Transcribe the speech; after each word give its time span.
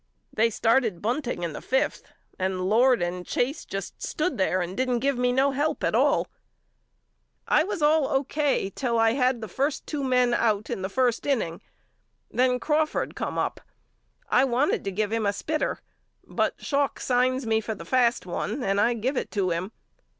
They 0.33 0.49
started 0.49 0.99
bunting 0.99 1.43
in 1.43 1.53
the 1.53 1.61
fifth 1.61 2.01
and 2.39 2.67
Lord 2.67 3.03
and 3.03 3.23
Chase 3.23 3.65
just 3.65 4.01
stood 4.01 4.39
there 4.39 4.59
and 4.59 4.75
didn't 4.75 4.97
give 4.97 5.15
me 5.15 5.31
no 5.31 5.51
help 5.51 5.83
at 5.83 5.93
all. 5.93 6.27
I 7.47 7.63
was 7.63 7.83
all 7.83 8.07
Q, 8.23 8.23
K. 8.23 8.69
till 8.71 8.97
I 8.97 9.11
had 9.11 9.41
the 9.41 9.47
first 9.47 9.85
two 9.85 10.03
men 10.03 10.33
out 10.33 10.33
A 10.33 10.37
BUSKER'S 10.37 10.41
LETTERS 10.41 10.55
HOME 10.55 10.71
39 10.71 10.77
in 10.77 10.81
the 10.81 10.89
first 10.89 11.25
inning. 11.27 11.61
Then 12.31 12.59
Crawford 12.59 13.15
come 13.15 13.37
up. 13.37 13.61
I 14.27 14.43
wanted 14.43 14.83
to 14.85 14.91
give 14.91 15.11
him 15.11 15.27
a 15.27 15.31
spitter 15.33 15.81
but 16.25 16.55
Schalk 16.57 16.99
signs 16.99 17.45
me 17.45 17.61
for 17.61 17.75
the 17.75 17.85
fast 17.85 18.25
one 18.25 18.63
and 18.63 18.81
I 18.81 18.95
give 18.95 19.15
it 19.17 19.29
to 19.33 19.51
him. 19.51 19.71